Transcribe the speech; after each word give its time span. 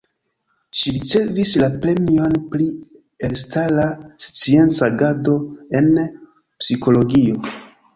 Ŝi 0.77 0.93
ricevis 0.95 1.51
la 1.63 1.69
premion 1.83 2.33
pri 2.55 2.67
elstara 3.29 3.87
scienca 4.31 4.91
agado 4.93 5.41
en 5.83 5.95
Psikologio. 6.29 7.43